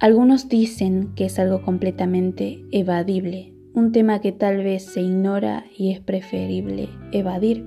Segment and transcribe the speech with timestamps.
[0.00, 5.90] Algunos dicen que es algo completamente evadible, un tema que tal vez se ignora y
[5.90, 7.66] es preferible evadir.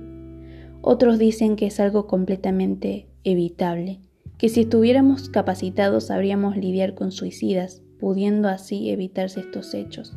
[0.80, 4.00] Otros dicen que es algo completamente evitable,
[4.38, 10.16] que si estuviéramos capacitados sabríamos lidiar con suicidas, pudiendo así evitarse estos hechos.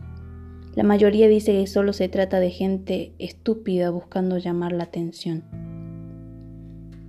[0.73, 5.43] La mayoría dice que solo se trata de gente estúpida buscando llamar la atención.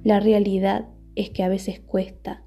[0.02, 2.42] La realidad es que a veces cuesta,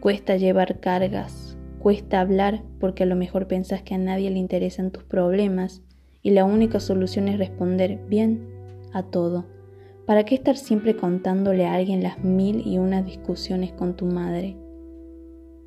[0.00, 1.53] cuesta llevar cargas,
[1.84, 5.82] cuesta hablar porque a lo mejor pensás que a nadie le interesan tus problemas
[6.22, 8.48] y la única solución es responder bien
[8.94, 9.44] a todo.
[10.06, 14.56] ¿Para qué estar siempre contándole a alguien las mil y unas discusiones con tu madre?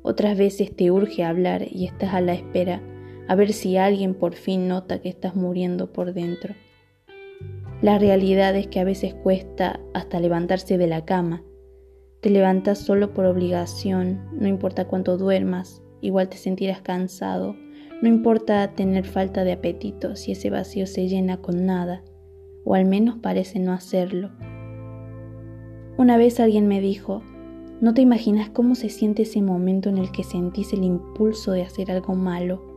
[0.02, 2.82] Otras veces te urge hablar y estás a la espera
[3.28, 6.52] a ver si alguien por fin nota que estás muriendo por dentro.
[7.80, 11.44] La realidad es que a veces cuesta hasta levantarse de la cama.
[12.20, 17.56] Te levantas solo por obligación, no importa cuánto duermas, igual te sentirás cansado,
[18.00, 22.02] no importa tener falta de apetito si ese vacío se llena con nada,
[22.64, 24.30] o al menos parece no hacerlo.
[25.96, 27.22] Una vez alguien me dijo,
[27.80, 31.62] no te imaginas cómo se siente ese momento en el que sentís el impulso de
[31.62, 32.68] hacer algo malo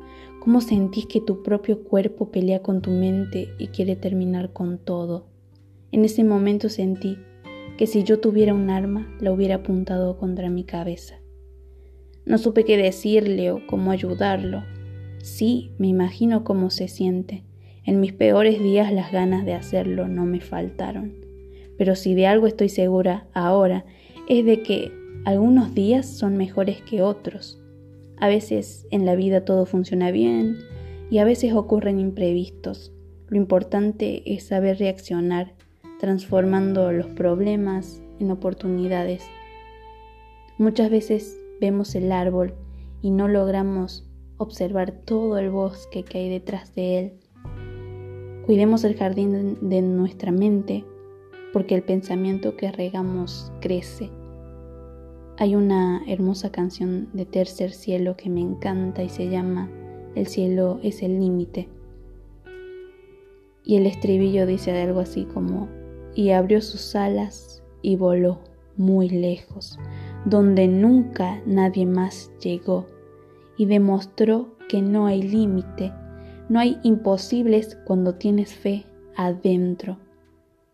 [0.42, 5.28] ¿Cómo sentís que tu propio cuerpo pelea con tu mente y quiere terminar con todo?
[5.92, 7.20] En ese momento sentí
[7.78, 11.21] que si yo tuviera un arma, la hubiera apuntado contra mi cabeza.
[12.32, 14.64] No supe qué decirle o cómo ayudarlo.
[15.22, 17.44] Sí, me imagino cómo se siente.
[17.84, 21.12] En mis peores días las ganas de hacerlo no me faltaron.
[21.78, 23.84] Pero si de algo estoy segura ahora
[24.30, 24.94] es de que
[25.26, 27.62] algunos días son mejores que otros.
[28.16, 30.56] A veces en la vida todo funciona bien
[31.10, 32.94] y a veces ocurren imprevistos.
[33.28, 35.54] Lo importante es saber reaccionar,
[36.00, 39.22] transformando los problemas en oportunidades.
[40.58, 42.56] Muchas veces vemos el árbol
[43.02, 44.06] y no logramos
[44.38, 47.14] observar todo el bosque que hay detrás de él.
[48.46, 50.84] Cuidemos el jardín de nuestra mente
[51.54, 54.10] porque el pensamiento que regamos crece.
[55.38, 59.70] Hay una hermosa canción de Tercer Cielo que me encanta y se llama
[60.16, 61.70] El cielo es el límite.
[63.64, 65.70] Y el estribillo dice algo así como,
[66.16, 68.40] y abrió sus alas y voló
[68.76, 69.78] muy lejos,
[70.26, 72.88] donde nunca nadie más llegó,
[73.58, 75.92] y demostró que no hay límite,
[76.50, 79.98] no hay imposibles cuando tienes fe adentro.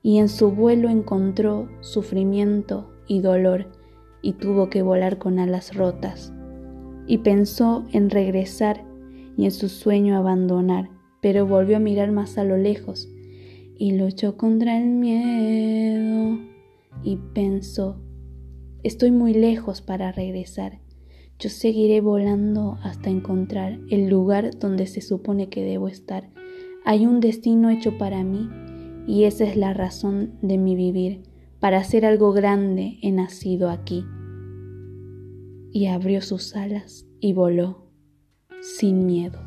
[0.02, 3.68] Y en su vuelo encontró sufrimiento y dolor,
[4.22, 6.34] y tuvo que volar con alas rotas.
[7.08, 8.84] Y pensó en regresar
[9.38, 10.90] y en su sueño abandonar,
[11.22, 13.10] pero volvió a mirar más a lo lejos
[13.80, 16.40] y luchó contra el miedo
[17.04, 17.98] y pensó,
[18.88, 20.80] estoy muy lejos para regresar.
[21.40, 26.30] Yo seguiré volando hasta encontrar el lugar donde se supone que debo estar.
[26.86, 28.50] Hay un destino hecho para mí
[29.06, 31.24] y esa es la razón de mi vivir.
[31.60, 34.06] Para hacer algo grande he nacido aquí.
[35.72, 37.92] Y abrió sus alas y voló
[38.62, 39.47] sin miedo.